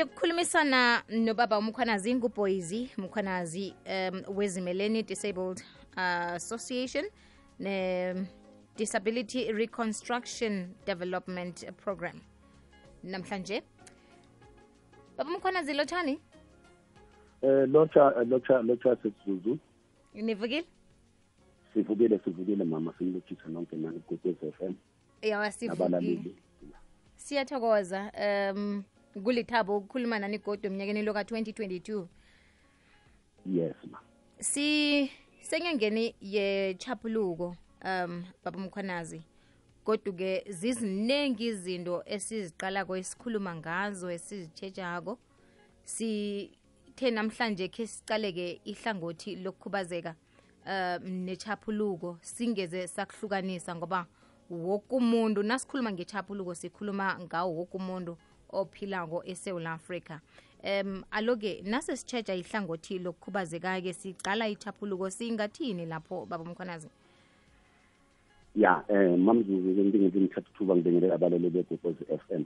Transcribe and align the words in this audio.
siyokukhulumisana 0.00 1.02
nobaba 1.08 1.58
umkhwanazi 1.58 2.14
nguboyzi 2.14 2.90
umkhwanazi 2.98 3.74
um 3.86 4.36
wezimeleni 4.36 5.02
disabled 5.02 5.62
uh, 5.96 6.32
association 6.32 7.04
ne 7.58 8.14
disability 8.76 9.52
reconstruction 9.52 10.74
development 10.86 11.72
program. 11.76 12.20
Namhlanje 13.04 13.62
baba 15.18 15.30
umkhwanazi 15.30 15.74
lotshani 15.74 16.20
eh 17.42 17.68
locha 17.68 18.24
locha 18.24 18.62
locha 18.62 18.96
sesizuzu 19.02 19.58
nivukile 20.14 20.64
sivukile 21.74 22.18
sivukile 22.24 22.64
mama 22.64 22.94
simlochisa 22.98 23.48
nonke 23.48 23.76
nani 23.76 23.98
kukwez 23.98 24.36
FM 24.36 24.74
yawa 25.22 25.52
sivukile. 25.52 26.34
Siyathokoza 27.16 28.12
um 28.54 28.82
kulithabo 29.14 29.76
ukukhuluma 29.76 30.18
nani 30.18 30.38
godwa 30.38 30.70
emnyakeni 30.70 31.02
lo 31.02 31.12
ka-2022 31.12 32.06
yes 33.46 33.74
ma. 33.90 33.98
Si 34.40 35.10
senyangeni 35.40 36.14
yechapuluko 36.20 37.56
um 37.84 38.24
baba 38.44 38.58
mkhwanazi. 38.58 39.22
Kodwa-ke 39.84 40.44
ziziningi 40.48 41.46
izinto 41.46 42.02
esiziqalako 42.06 42.96
esikhuluma 42.96 43.56
ngazo 43.56 44.10
esizitshetshako 44.10 45.18
sithe 45.84 47.10
namhlanje 47.10 47.68
khe 47.68 47.86
sicaleke 47.86 48.60
ihlangothi 48.64 49.36
lokukhubazeka 49.36 50.14
um 50.66 51.08
nechapuluko 51.26 52.18
singeze 52.22 52.86
sakuhlukanisa 52.88 53.74
ngoba 53.74 54.06
wokumuntu 54.50 55.42
nasikhuluma 55.42 55.92
ngechapuluko 55.92 56.54
sikhuluma 56.54 57.18
ngawo 57.20 57.56
woke 57.56 57.76
umuntu 57.76 58.18
ophilako 58.52 59.22
esewula 59.24 59.72
afrika. 59.72 60.20
Um 60.64 61.04
aloke 61.10 61.62
nasesitshetsha 61.64 62.34
ihlangothi 62.34 62.98
lokukhubazeka-ke 62.98 63.92
sicala 63.92 64.48
ithaphuluko 64.48 65.10
singathini 65.10 65.86
lapho 65.86 66.26
baba 66.26 66.44
mkhwanazi? 66.44 66.88
Ya 68.56 68.84
eh 68.88 69.18
mamzuzu 69.18 69.74
ke 69.74 69.84
ngingeke 69.84 70.20
ngithatha 70.20 70.50
ithuba 70.50 70.76
ngibengele 70.76 71.12
abalali 71.12 71.50
begokozi 71.50 72.04
m. 72.30 72.44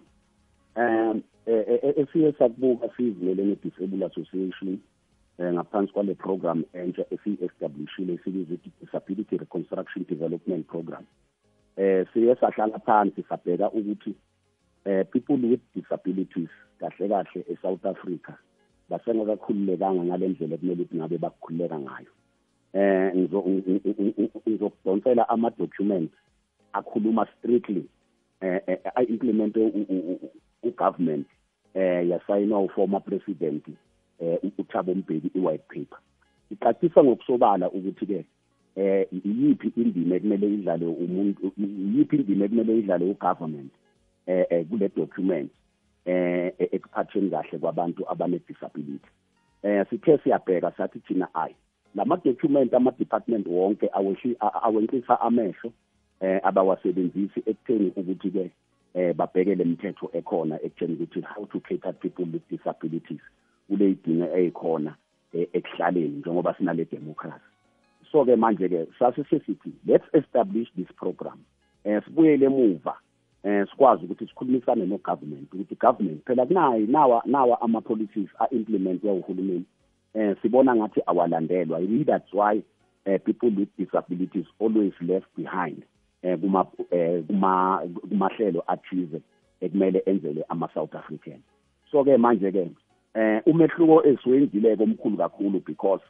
Um 0.77 1.23
esiye 1.47 2.33
sakubuka 2.33 2.89
sizimelene 2.97 3.57
disable 3.63 4.07
association 4.07 4.79
um 5.39 5.55
ngaphansi 5.55 5.93
kwale 5.93 6.15
program 6.15 6.65
entsha 6.73 7.05
esiyi-establishile 7.11 8.13
esibizwa 8.15 8.57
disability 8.81 9.37
reconstruction 9.37 10.05
development 10.09 10.67
program. 10.67 11.05
Um 11.77 12.05
siye 12.13 12.37
sahlala 12.37 12.79
phansi 12.79 13.25
sabheka 13.29 13.71
ukuthi 13.71 14.15
eh 14.85 15.05
people 15.13 15.37
with 15.37 15.61
disabilities 15.75 16.49
kahle 16.81 17.09
kahle 17.09 17.45
eSouth 17.53 17.85
Africa. 17.87 18.33
Basengakakhululekanga 18.91 20.05
ngalendlela 20.05 20.55
ekumele 20.55 20.83
ukuthi 20.83 20.97
ngabe 20.97 21.19
bakukhululeka 21.19 21.79
ngayo. 21.81 22.13
Eh 22.75 23.15
ngizokudonsela 24.47 25.29
ama 25.29 25.51
documents 25.51 26.15
akhuluma 26.73 27.27
strictly 27.39 27.85
eh 28.41 28.61
implement 29.09 29.57
ugovernment 30.63 31.27
eh 31.75 32.09
yasayinwa 32.09 32.61
uformer 32.61 33.01
president 33.01 33.65
eh 34.21 34.39
uThabo 34.59 34.95
Mbeki 34.95 35.31
iwhite 35.35 35.65
paper. 35.69 35.99
Icacisa 36.51 37.05
ngokusobala 37.05 37.71
ukuthi 37.71 38.07
ke 38.07 38.25
eh 38.77 39.07
iyiphi 39.13 39.73
indima 39.77 40.17
ekumele 40.17 40.55
idlale 40.55 40.87
umuntu 40.87 41.53
iyiphi 41.59 42.17
indima 42.17 42.45
ekumele 42.45 42.79
idlale 42.79 43.05
ugovernment? 43.11 43.73
Eh 44.27 44.67
kule 44.69 44.89
document 44.97 45.51
eh 46.05 46.53
ekuphatheni 46.59 47.31
kahle 47.31 47.59
kwabantu 47.59 48.11
abane 48.11 48.41
disability 48.49 49.09
eh 49.63 49.87
sithe 49.91 50.19
siyabheka 50.19 50.73
sathi 50.77 50.99
thina 50.99 51.29
ayi 51.35 51.55
lama 51.95 52.17
document 52.17 52.75
ama 52.75 52.91
department 52.91 53.47
wonke 53.47 53.89
awenhlisa 54.63 55.21
amehlo 55.21 55.73
eh 56.21 56.41
abawasebenzisi 56.43 57.41
ekutheni 57.47 57.93
ukuthi 57.97 58.31
ke 58.31 58.51
eh 58.95 59.15
babheke 59.15 59.55
lemithetho 59.55 60.11
ekhona 60.13 60.63
ekutheni 60.63 60.95
ukuthi 60.95 61.21
how 61.21 61.47
to 61.47 61.61
cater 61.61 61.93
people 61.93 62.25
with 62.33 62.49
disabilities 62.51 63.21
kule 63.69 63.91
idinga 63.91 64.37
eyikhona 64.37 64.95
ekuhlaleni 65.35 66.09
njengoba 66.09 66.55
sinale 66.55 66.85
democracy. 66.85 67.45
So 68.13 68.25
ke 68.25 68.37
manje 68.37 68.69
ke 68.69 68.87
sasisithi 68.99 69.73
let's 69.87 70.07
establish 70.13 70.69
this 70.77 70.93
program. 70.97 71.39
Eh 71.85 72.03
sibuyele 72.05 72.47
emuva. 72.47 72.95
Eh 73.45 73.67
sikwazi 73.71 74.05
ukuthi 74.05 74.27
sikhulumisane 74.27 74.87
no 74.87 74.99
government 74.99 75.55
ukuthi 75.55 75.75
government 75.75 76.25
phela 76.25 76.47
kunayi 76.47 76.87
nawa 76.87 77.23
nawa 77.27 77.61
ama 77.61 77.81
policies 77.81 78.29
a 78.39 78.49
implement 78.51 79.05
uhulumeni 79.05 79.65
eh 80.15 80.37
sibona 80.43 80.77
ngathi 80.77 81.01
awalandelwa. 81.07 81.79
I 81.79 82.05
that's 82.05 82.33
why 82.33 82.63
uh, 83.07 83.19
people 83.25 83.51
with 83.51 83.69
disabilities 83.77 84.47
always 84.61 84.93
left 85.01 85.27
behind 85.37 85.83
eh 86.23 86.39
kuma 86.41 86.65
kuma 87.27 87.83
kumahlelo 88.09 88.65
athize 88.67 89.21
ekumele 89.61 90.03
enzele 90.07 90.45
ama 90.49 90.69
South 90.75 90.95
African. 90.95 91.43
So 91.91 92.05
ke 92.05 92.17
manje 92.19 92.53
ke 92.53 92.71
eh 93.15 93.43
umehluko 93.47 94.07
esiwenzile 94.07 94.77
komkhulu 94.77 95.17
kakhulu 95.17 95.61
because 95.67 96.03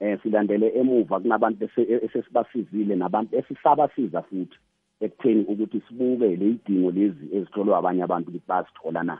eh 0.00 0.18
silandele 0.22 0.72
emuva 0.74 1.20
kunabantu 1.20 1.68
esesibasizile 1.76 2.96
nabantu 2.96 3.36
esisabasiza 3.36 4.22
futhi. 4.22 4.58
Ekutheni 5.00 5.44
ukuthi 5.48 5.82
sibuke 5.88 6.36
le 6.36 6.46
idingo 6.50 6.90
lezi 6.90 7.24
ezitholwa 7.36 7.78
abanye 7.78 8.02
abantu 8.02 8.28
ukuthi 8.28 8.48
bazithola 8.48 9.02
na? 9.02 9.16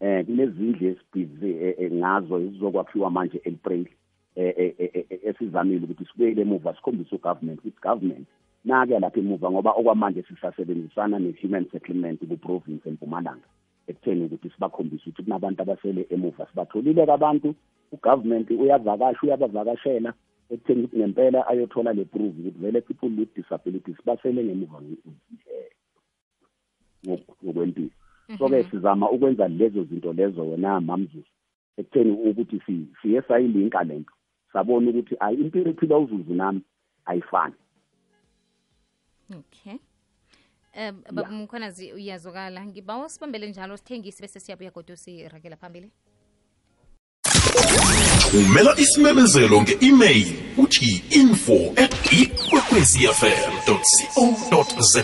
Eh 0.00 0.24
kulezindle 0.26 0.86
esibhizi 0.92 1.50
ngazo 1.98 2.34
ezizokwakhiwa 2.44 3.10
manje 3.10 3.38
elprey 3.48 3.84
eh 4.36 5.24
esizamile 5.28 5.84
ukuthi 5.84 6.04
sibuyele 6.04 6.42
emuva 6.42 6.74
sikhombise 6.74 7.14
ugovernment 7.16 7.60
ukuthi 7.60 7.80
government. 7.82 8.28
Nake 8.64 8.98
lapha 8.98 9.20
emuva 9.20 9.50
ngoba 9.50 9.70
okwamanje 9.78 10.22
sisasebenzisana 10.22 11.18
ne-human 11.18 11.66
settlement 11.72 12.18
ku-province 12.20 12.88
empumalanga 12.88 13.48
ekutheni 13.88 14.24
ukuthi 14.24 14.50
sibakhombise 14.50 15.04
ukuthi 15.06 15.22
kunabantu 15.22 15.62
abasele 15.62 16.06
emuva. 16.10 16.46
Sibatholile 16.46 17.02
abantu 17.02 17.54
ugovernment 17.92 18.50
uyavakasha 18.50 19.22
uyabavakashela 19.22 20.12
ekutheni 20.50 20.82
ukuthi 20.84 20.98
ngempela 20.98 21.46
ayothola 21.46 21.92
le 21.92 22.04
proof 22.04 22.34
ukuthi 22.38 22.58
vele 22.58 22.80
people 22.80 23.10
with 23.18 23.34
disabilities 23.34 23.96
basele 24.04 24.44
ngemuva 24.44 24.82
ngokwempilo. 27.06 27.90
So-ke 28.38 28.64
sizama 28.70 29.10
ukwenza 29.10 29.48
lezo 29.48 29.84
zinto 29.84 30.12
lezo 30.12 30.50
wena 30.50 30.80
mamzuzu 30.80 31.32
ekutheni 31.76 32.10
ukuthi 32.10 32.60
siye 33.02 33.22
sayilinka 33.22 33.84
lento 33.84 34.12
sabona 34.52 34.90
ukuthi 34.90 35.16
ayi 35.20 35.36
impilo 35.40 35.70
ephila 35.70 35.98
uzuzu 35.98 36.34
nami 36.34 36.60
ayifani. 37.04 37.54
Okay. 39.30 39.78
Um 40.76 41.02
baba 41.12 41.30
mkhwanazi 41.30 41.92
uyazokala 41.92 42.66
ngibawa 42.66 43.08
sibambele 43.08 43.48
njalo 43.50 43.76
sithengise 43.76 44.22
bese 44.22 44.40
siyabuya 44.40 44.70
kodwa 44.70 44.96
sirakela 44.96 45.56
phambili 45.56 45.90
thumela 48.30 48.74
isimemezelo 48.78 49.62
nge-email. 49.62 50.26
Uthi 50.58 51.04
info 51.10 51.72
at 51.76 52.12
ikwekwezfm 52.12 53.52
co 53.66 54.66
za 54.80 55.02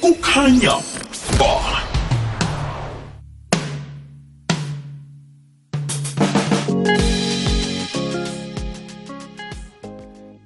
kukhanya 0.00 0.74
ba. 1.38 1.82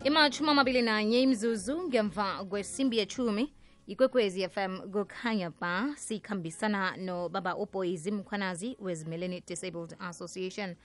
Imatshumi 0.05 0.51
amabili 0.51 0.83
nanye 0.83 1.23
imzuzu 1.23 1.83
ngemva 1.83 2.45
kwesimbi 2.45 2.99
yechumi 2.99 3.53
ikwekwezi 3.87 4.49
fm 4.49 4.79
kukhanya 4.93 5.51
ba. 5.61 5.95
Sikhambisana 5.97 6.97
nobaba 6.97 7.57
uboyizi 7.57 8.11
mkhwanazi 8.11 8.77
wezimeleni 8.81 9.43
disabled 9.47 9.97
association 10.01 10.77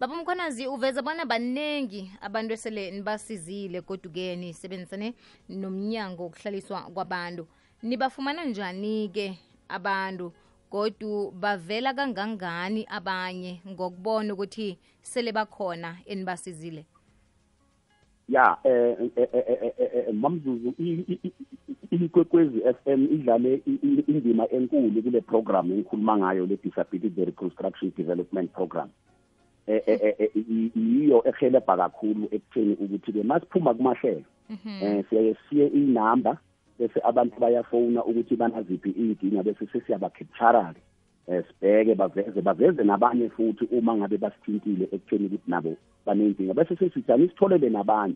baba 0.00 0.16
mkhwanazi 0.16 0.66
uveza 0.66 1.02
bona 1.02 1.24
baningi 1.24 2.12
abantu 2.20 2.52
esele 2.54 2.90
nibasizile 2.90 3.80
kodwa-ke 3.80 4.36
nisebenzisane 4.36 5.14
nomnyango 5.48 6.22
wokuhlaliswa 6.22 6.80
kwabantu. 6.94 7.46
Nibafumana 7.82 8.44
njani-ke 8.44 9.38
abantu? 9.68 10.32
Kodwa 10.70 11.32
bavela 11.32 11.94
kangangani 11.94 12.86
abanye 12.88 13.60
ngokubona 13.68 14.34
ukuthi 14.34 14.78
sele 15.02 15.32
bakhona 15.32 15.98
enibasizile 16.06 16.84
ya 18.28 18.58
eh 18.64 19.08
mamzuzu 20.12 20.74
ikwekwezi 21.90 22.60
FM 22.60 23.04
idlale 23.04 23.62
indima 24.06 24.48
enkulu 24.50 25.02
kule 25.02 25.20
program 25.20 25.72
engikhuluma 25.72 26.18
ngayo 26.18 26.46
le 26.46 26.58
disability 26.64 27.24
reconstruction 27.24 27.92
development 27.96 28.52
program 28.52 28.88
eh 29.68 30.30
iyo 30.76 31.22
ehelebha 31.28 31.76
kakhulu 31.76 32.24
ekutheni 32.32 32.74
ukuthi 32.80 33.12
ke 33.12 33.22
masiphuma 33.22 33.74
kumahlelo 33.74 34.24
eh 34.82 35.04
siye 35.10 35.36
siye 35.48 35.66
inamba 35.66 36.38
bese 36.78 37.00
abantu 37.04 37.40
bayafona 37.40 38.04
ukuthi 38.04 38.36
banaziphi 38.36 38.90
iy'nkinga 38.90 39.42
bese 39.42 39.66
sesiyabacaptura-ke 39.72 40.80
eh 41.28 41.44
sibheke 41.48 41.94
baveze 41.94 42.40
baveze 42.40 42.82
nabanye 42.84 43.28
futhi 43.28 43.64
uma 43.70 43.96
ngabe 43.96 44.16
basithintile 44.16 44.84
ekutheni 44.92 45.26
ukuthi 45.26 45.50
nabo 45.50 45.72
baneyinkinga 46.06 46.54
bese 46.54 46.76
sesijani 46.76 47.28
sitholele 47.28 47.68
nabanye 47.70 48.14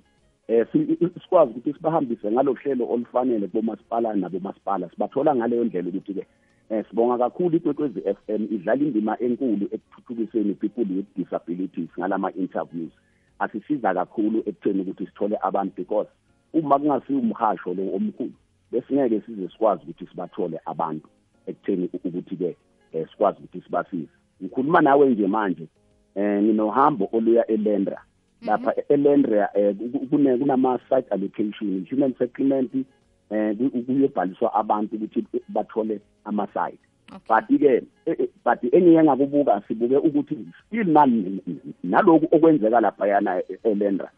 eh 0.49 0.67
si- 0.73 0.97
sikwazi 1.23 1.51
ukuthi 1.51 1.73
sibahambise 1.73 2.31
ngalo 2.31 2.53
hlelo 2.55 2.85
olufanele 2.93 3.47
kubomasipala 3.47 4.15
nabomasipala 4.15 4.91
sibathola 4.91 5.37
ngaleyo 5.37 5.65
ndlela 5.65 5.89
ukuthi 5.89 6.15
ke 6.15 6.27
eh 6.73 6.85
sibonga 6.91 7.19
kakhulu 7.19 7.57
ikwekwezi 7.57 8.01
FM 8.01 8.43
idlala 8.55 8.83
indima 8.83 9.21
enkulu 9.21 9.69
ekuthuthukiseni 9.73 10.55
people 10.55 10.87
with 10.97 11.07
disabilities 11.17 11.89
ngalama 11.99 12.33
interviews 12.33 12.93
asisiza 13.39 13.95
kakhulu 13.95 14.39
ekutheni 14.47 14.81
ukuthi 14.81 15.07
sithole 15.07 15.39
abantu 15.43 15.73
because 15.77 16.09
uma 16.53 16.79
kungasiyo 16.79 17.19
umhasho 17.19 17.75
lo 17.75 17.83
omkhulu 17.97 18.33
besingeke 18.73 19.21
size 19.21 19.49
sikwazi 19.49 19.83
ukuthi 19.83 20.07
sibathole 20.07 20.61
abantu 20.67 21.09
ekutheni 21.47 21.89
ukuthi 21.93 22.37
ke 22.37 22.57
eh, 22.93 23.09
sikwazi 23.11 23.39
ukuthi 23.39 23.61
sibasize. 23.61 24.09
Ngikhuluma 24.43 24.81
nawe 24.81 25.11
nje 25.11 25.27
manje 25.27 25.67
eh 26.15 26.43
nginohambo 26.43 27.09
oluya 27.13 27.47
eLendra 27.47 28.03
lapha 28.47 28.75
eLendra 28.89 29.49
eh, 29.55 29.77
ku- 29.77 30.07
kune 30.07 30.37
kunama 30.39 30.79
site 30.89 31.09
allocation 31.11 31.87
human 31.91 32.15
settlement 32.19 32.73
eh 33.33 33.57
ku- 33.57 33.83
kuyobhaliswa 33.83 34.55
abantu 34.55 34.97
ukuthi 34.97 35.25
bathole 35.49 36.01
ama 36.25 36.47
site 36.55 36.79
but 37.29 37.45
ke 37.61 37.83
eh, 38.07 38.17
but 38.45 38.65
engiye 38.75 39.03
ngakubuka 39.05 39.63
sibuke 39.69 39.97
ukuthi 39.97 40.37
still 40.67 40.87
nani 40.89 41.41
naloku 41.85 42.37
okwenzeka 42.37 42.81
lapha 42.81 43.07
yana 43.09 43.43
eLendra 43.65 44.11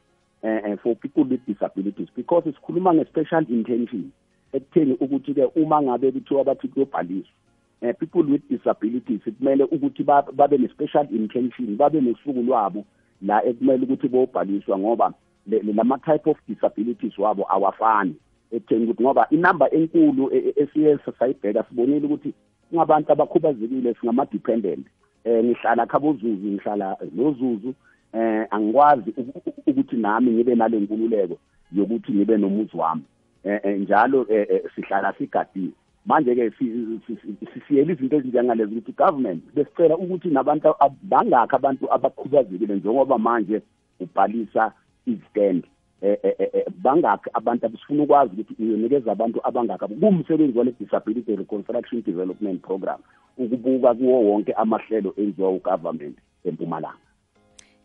eh 0.42 0.60
eh, 0.64 0.78
for 0.82 0.94
people 0.96 1.22
with 1.30 1.40
disabilities 1.46 2.08
because 2.16 2.44
sikhuluma 2.52 2.94
nge-special 2.94 3.44
intention 3.48 4.10
ekutheni 4.52 4.92
ukuthi 5.00 5.34
ke 5.34 5.44
uma 5.56 5.82
ngabe 5.82 6.12
kuthiwa 6.12 6.44
bathi 6.44 6.68
kuyobhaliswa 6.68 7.32
eh, 7.80 7.94
people 7.98 8.22
with 8.32 8.42
disabilities 8.50 9.20
kumele 9.38 9.64
ukuthi 9.64 10.02
ba- 10.04 10.32
babe 10.32 10.58
ne-special 10.58 11.06
intention 11.10 11.76
babe 11.76 12.00
nosuku 12.00 12.42
lwabo 12.42 12.84
la 13.22 13.44
ekumele 13.44 13.82
ukuthi 13.84 14.08
bobhaliswa 14.08 14.78
ngoba 14.78 15.12
le- 15.46 15.62
le- 15.62 15.72
lama 15.72 15.98
type 15.98 16.30
of 16.30 16.36
disabilities 16.48 17.18
wabo 17.18 17.46
awafani. 17.52 18.14
Ekutheni 18.52 18.84
ukuthi 18.84 19.02
ngoba 19.02 19.26
inamba 19.30 19.70
enkulu 19.70 20.30
e- 20.32 20.38
e- 20.48 20.62
esiye 20.62 20.98
sayibheka 21.18 21.64
sibonile 21.68 22.06
ukuthi 22.06 22.32
singabantu 22.70 23.12
abakhubazekile 23.12 23.94
singama-dependent. 23.94 24.86
Eh 25.24 25.44
ngihlala 25.44 25.86
khabozuzu 25.86 26.46
ngihlala 26.46 26.96
nozuzu. 27.14 27.74
Eh 28.12 28.46
angikwazi 28.50 29.10
uku- 29.16 29.38
uku- 29.48 29.70
ukuthi 29.70 29.96
nami 29.96 30.30
ngibe 30.32 30.54
nale 30.54 30.80
nkululeko 30.80 31.36
yokuthi 31.72 32.12
ngibe 32.12 32.36
nomuzi 32.36 32.76
wami. 32.76 33.02
Eh, 33.44 33.80
njalo 33.80 34.26
sihlala 34.74 35.12
sigadiwe 35.18 35.72
manje 36.06 36.34
ke 36.34 36.50
si- 36.50 37.00
si- 37.06 37.16
si- 37.16 37.60
siyele 37.68 37.92
izinto 37.92 38.16
ezinjengalezi 38.16 38.72
ukuthi 38.72 38.92
government 38.92 39.42
besicela 39.54 39.96
ukuthi 39.96 40.28
nabantu 40.28 40.68
ab- 40.80 41.00
bangakho 41.02 41.56
abantu 41.56 41.92
abakhubazekile 41.92 42.76
njengoba 42.76 43.18
manje 43.18 43.62
ubhalisa 44.00 44.72
istand. 45.06 45.64
Eh 46.04 46.18
eh, 46.22 46.34
eh, 46.38 46.48
eh, 46.52 46.64
bangakho 46.82 47.30
abantu 47.32 47.66
abasifuna 47.66 48.02
ukwazi 48.02 48.32
ukuthi 48.32 48.62
uyonikeza 48.62 49.12
abantu 49.12 49.40
abangakho 49.48 49.88
kumsebenzi 49.88 50.58
wale 50.58 50.74
disability 50.80 51.36
reconstruction 51.36 52.02
development 52.02 52.62
program 52.62 53.00
ukubuka 53.38 53.94
kuwo 53.94 54.20
wonke 54.20 54.52
amahlelo 54.52 55.14
enziwa 55.16 55.50
ugovernment 55.50 56.18
empumalanga. 56.44 56.98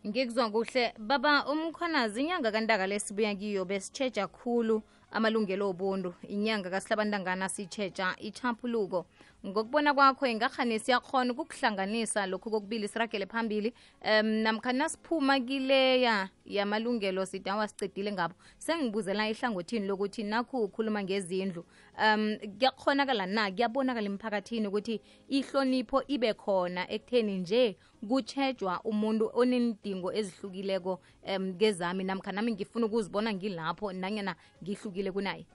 Ngikuzwa 0.06 0.50
kuhle. 0.50 0.92
Baba 0.98 1.46
umkhonazi 1.46 2.20
inyanga 2.20 2.52
kantaka 2.52 2.86
lesibuya 2.86 3.34
kiyo 3.34 3.64
besitsheja 3.64 4.26
khulu 4.26 4.82
amalungelo 5.12 5.68
obuntu 5.70 6.14
inyanga 6.28 6.70
kasihlabantangana 6.70 7.48
sitsheja 7.48 8.16
ichaphuluko 8.18 9.06
ngokubona 9.46 9.94
kwakho 9.94 10.26
ingakhani 10.26 10.78
siyakhona 10.78 11.32
ukukuhlanganisa 11.32 12.26
lokhu 12.26 12.50
kokubili 12.50 12.88
siragele 12.88 13.26
phambili. 13.26 13.72
Um 14.04 14.26
namkha 14.26 14.72
nasiphuma 14.72 15.40
kileya 15.40 16.28
yamalungelo 16.44 17.26
sidawa 17.26 17.68
sicedile 17.68 18.12
ngabo 18.12 18.34
sengibuzela 18.58 19.28
ehlangothini 19.28 19.86
lokuthi 19.86 20.22
nakhu 20.22 20.64
ukhuluma 20.64 21.02
ngezindlu. 21.02 21.64
Um 22.04 22.36
kuyakhonakala 22.58 23.26
na 23.26 23.50
kuyabonakala 23.50 24.06
emphakathini 24.06 24.66
ukuthi 24.68 25.00
ihlonipho 25.28 26.02
ibe 26.06 26.34
khona 26.34 26.90
ekutheni 26.90 27.38
nje 27.38 27.76
kutshejwa 28.08 28.80
umuntu 28.84 29.30
onendingo 29.32 30.12
ezihlukileko 30.12 31.00
um 31.36 31.54
kezami 31.54 32.04
namkha 32.04 32.32
nami 32.32 32.52
ngifuna 32.52 32.86
ukuzibona 32.86 33.32
ngilapho 33.32 33.92
nanyana 33.92 34.36
ngihlukile 34.62 35.12
kunaye 35.12 35.46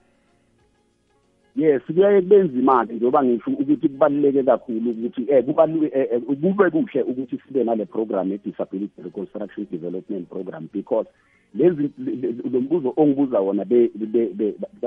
yes 1.56 1.82
kuyaye 1.86 2.20
kube 2.22 2.42
nzima-ke 2.42 2.92
njengoba 2.92 3.24
ngisho 3.24 3.50
ukuthi 3.50 3.88
kubaluleke 3.88 4.42
kakhulu 4.42 4.90
ukuthi 4.90 5.26
eh, 5.28 5.44
kube 5.44 6.70
kuhle 6.70 7.02
ukuthi 7.02 7.38
sibe 7.48 7.64
nale 7.64 7.84
program 7.84 8.30
ye-disability 8.30 9.02
reconstruction 9.02 9.66
development 9.70 10.28
program 10.28 10.68
because 10.72 11.08
lezi 11.54 11.90
lo 12.52 12.60
mbuzo 12.60 12.92
ongibuza 12.96 13.40
wona 13.40 13.64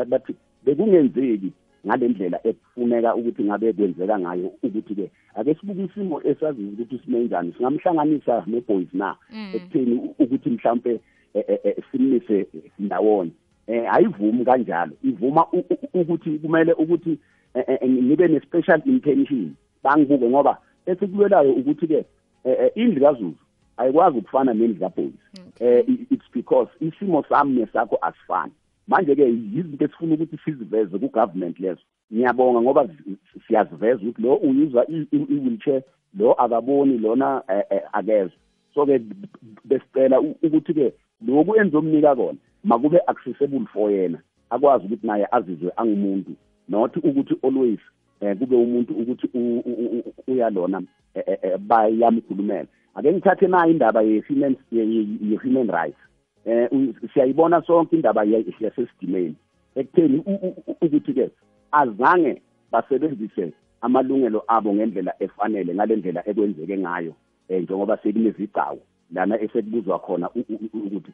bathi 0.07 0.33
bekungenzeki 0.65 1.51
ngale 1.87 2.07
ndlela 2.07 2.39
ekufuneka 2.47 3.15
ukuthi 3.15 3.43
ngabe 3.43 3.73
kwenzeka 3.73 4.19
ngayo 4.19 4.51
ukuthi-ke 4.63 5.09
ake 5.35 5.55
sibuke 5.55 5.83
isimo 5.83 6.21
esaziyo 6.23 6.69
ukuthi 6.69 6.99
simenjani 7.05 7.53
singamhlanganisa 7.57 8.43
ne-boys 8.47 8.87
na 8.93 9.15
ekutheni 9.55 9.93
u- 9.95 10.15
ukuthi 10.19 10.49
mhlampe 10.49 10.99
simmise 11.91 12.47
ndawonye. 12.79 13.31
Eh 13.69 13.85
ayivumi 13.93 14.45
kanjalo. 14.45 14.91
Ivuma 15.03 15.45
u- 15.53 15.63
u- 15.69 15.99
ukuthi 16.01 16.39
kumele 16.39 16.73
ukuthi 16.73 17.17
eh, 17.53 17.63
eh, 17.67 17.89
ngibe 17.89 18.27
ne-special 18.27 18.81
intention. 18.85 19.53
Bangibuke 19.83 20.29
ngoba 20.29 20.57
esikulwelayo 20.85 21.53
ukuthi 21.53 21.87
ke 21.87 22.05
eh, 22.43 22.57
eh, 22.59 22.71
indlu 22.75 23.01
kaZulu 23.01 23.35
ayikwazi 23.77 24.17
ukufana 24.17 24.53
nendlu 24.53 24.79
kaBoys 24.79 25.13
eh 25.59 25.83
i- 25.87 26.05
it's 26.11 26.25
because 26.33 26.69
isimo 26.81 27.23
sami 27.29 27.59
nesakho 27.61 27.97
asifani. 28.01 28.51
Manje 28.87 29.15
ke 29.15 29.21
yizinto 29.23 29.85
esifuna 29.85 30.13
ukuthi 30.15 30.37
siziveze 30.45 30.97
ku-government 30.99 31.59
lezo. 31.59 31.81
Ngiyabonga 32.13 32.61
ngoba 32.61 32.85
zi- 32.85 33.17
siyaziveza 33.47 34.01
ukuthi 34.01 34.21
lo 34.21 34.35
uyuza 34.35 34.85
i- 34.87 35.07
i- 35.11 35.27
i-wheelchair 35.29 35.81
lo 36.17 36.33
akaboni 36.33 36.97
lona 36.97 37.43
eh, 37.47 37.63
eh, 37.69 37.81
akezwa 37.93 38.31
so 38.73 38.85
ke 38.85 38.99
besicela 39.65 40.19
u- 40.21 40.35
ukuthi 40.43 40.73
ke 40.73 40.93
lokhu 41.27 41.55
enzomnika 41.55 42.15
kona 42.15 42.37
makube 42.63 42.99
accessible 43.07 43.65
for 43.73 43.91
yena 43.91 44.19
akwazi 44.49 44.85
ukuthi 44.85 45.07
naye 45.07 45.27
azizwe 45.31 45.71
angumuntu 45.75 46.31
not 46.69 46.97
ukuthi 46.97 47.35
always 47.43 47.79
eh 48.21 48.37
kube 48.37 48.55
umuntu 48.55 48.93
ukuthi 48.93 49.29
uyalona 50.27 50.81
eh, 51.13 51.23
eh, 51.27 51.37
eh, 51.41 51.57
bayamkhulumela 51.57 52.67
ake 52.95 53.13
ngithathe 53.13 53.47
nayo 53.47 53.71
indaba 53.71 54.01
ye-human 54.01 54.55
ye-human 54.71 55.67
rights? 55.67 55.97
Eh 56.45 56.69
siyayibona 57.13 57.61
sonke 57.61 57.95
indaba 57.95 58.23
yasesidimeni 58.23 59.35
ekutheni 59.75 60.17
u- 60.25 60.39
u- 60.45 60.63
u- 60.67 60.75
ukuthi 60.81 61.13
ke 61.13 61.29
azange 61.71 62.41
basebenzise 62.71 63.53
amalungelo 63.81 64.43
abo 64.47 64.73
ngendlela 64.73 65.13
efanele 65.19 65.75
ngale 65.75 65.95
ndlela 65.95 66.29
ekwenzeke 66.29 66.77
ngayo 66.77 67.13
eh 67.49 67.63
njengoba 67.63 67.97
sekunezigcawu. 67.97 68.79
Lana 69.13 69.41
esekubuzwa 69.41 69.99
khona 69.99 70.29
u- 70.29 70.45
u- 70.49 70.69
u- 70.73 70.77
ukuthi 70.87 71.11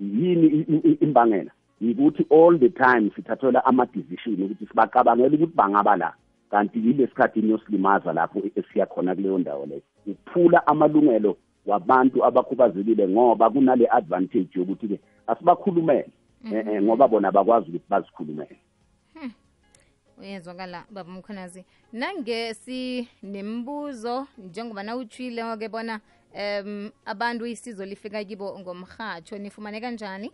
yini 0.00 0.46
i- 0.46 0.66
i- 0.74 0.90
i- 0.90 0.98
imbangela? 1.00 1.50
Yikuthi 1.80 2.26
all 2.30 2.58
the 2.58 2.68
time 2.68 3.10
sithathelwa 3.16 3.64
ama-decision 3.64 4.42
ukuthi 4.42 4.66
sibacabangela 4.66 5.34
ukuthi 5.34 5.52
bangaba 5.56 5.96
la. 5.96 6.14
Kanti 6.50 6.78
yile 6.78 7.06
sikhathi 7.06 7.50
yosilimaza 7.50 8.12
lapho 8.12 8.42
esiya 8.56 8.86
khona 8.86 9.14
kuleyo 9.14 9.38
ndawo 9.38 9.66
leyo 9.66 9.82
ukuphula 10.06 10.66
amalungelo 10.66 11.36
wabantu 11.66 12.24
abakhubazekile 12.24 13.08
ngoba 13.08 13.50
kunale 13.50 13.86
advantage 13.90 14.48
yokuthi-ke 14.54 15.00
asibakhulumele. 15.26 16.08
Eh, 16.52 16.66
eh, 16.66 16.82
ngoba 16.82 17.08
bona 17.08 17.32
bakwazi 17.32 17.68
ukuthi 17.68 17.84
bazikhulumele. 17.88 18.56
Uyezwakala 20.18 20.84
baba 20.90 21.10
mkhonazi 21.12 21.64
nange 21.92 22.54
sinembuzo 22.54 24.26
njengoba 24.38 24.82
nawutshilo-ke 24.82 25.68
bona 25.68 26.00
um 26.34 26.90
abantu 27.06 27.46
isizo 27.46 27.84
lifika 27.84 28.24
kibo 28.24 28.58
ngomrhatsho 28.60 29.38
nifumane 29.38 29.80
kanjani? 29.80 30.30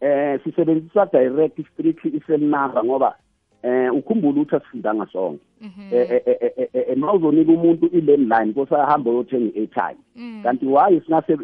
Eh 0.00 0.40
sisebenzisa 0.44 1.06
direct 1.12 1.60
strictly 1.72 2.10
i-cell 2.16 2.40
number 2.40 2.84
ngoba 2.84 3.16
eh 3.62 3.94
ukhumbula 3.94 4.40
ukuthi 4.40 4.56
asifundanga 4.56 5.06
sonke. 5.12 5.44
Eh 5.62 6.10
eh, 6.10 6.22
eh, 6.26 6.36
eh, 6.40 6.68
eh, 6.72 6.84
eh, 6.88 6.96
mawuzonika 6.96 7.52
umuntu 7.52 7.86
i-landline 7.86 8.52
kosahamba 8.52 9.10
uyothenga 9.10 9.50
i-airtime 9.54 10.42
kanti 10.42 10.66
why 10.66 11.00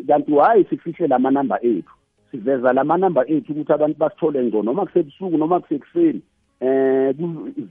kanti 0.06 0.32
why 0.32 0.64
sifihle 0.70 1.06
lama 1.08 1.30
number 1.30 1.58
ethu? 1.62 1.92
Siveza 2.30 2.72
lama 2.72 2.96
number 2.96 3.24
ethu 3.32 3.52
ukuthi 3.52 3.72
abantu 3.72 3.98
basithole 3.98 4.42
ngco 4.44 4.62
noma 4.62 4.86
kusebusuku 4.86 5.38
noma 5.38 5.60
kusekuseni. 5.60 6.22
Eh 6.60 7.14
ku 7.16 7.24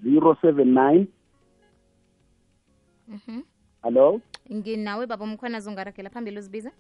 079 0.03 1.05
Mhm. 3.07 3.41
hello 3.83 4.21
nginawe 4.53 5.05
baba 5.07 5.25
mkhonazi 5.25 5.69
ungaragela 5.69 6.09
phambili 6.09 6.37
uzibiza 6.39 6.71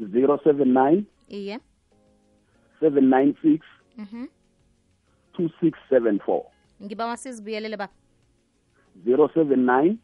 079 0.00 1.02
iye. 1.28 1.60
796 2.80 3.60
Mhm. 3.96 4.26
2674 5.32 6.42
ngibawa 6.82 7.16
sizibuyelele 7.16 7.76
baba. 7.76 7.92
079 9.04 9.96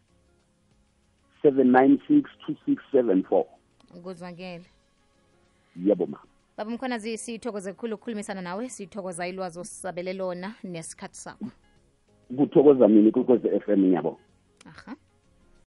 796 1.42 2.28
2674 2.48 3.44
kuzwakele 4.02 4.64
yebo 5.76 6.06
ma 6.06 6.18
baba 6.56 6.70
mkhwanazi 6.70 7.18
sithokoze 7.18 7.72
kukhulu 7.72 7.94
ukukhulumisana 7.94 8.40
nawe 8.42 8.68
sithokoza 8.68 9.28
ilwazi 9.28 9.58
osisabele 9.60 10.12
lona 10.12 10.54
nesikhathi 10.64 11.16
sakho. 11.16 11.46
Kuthokoza 12.36 12.88
mina 12.88 13.10
kukoze 13.10 13.60
FM 13.60 13.92
yabo. 13.92 14.20
Aha 14.66 14.96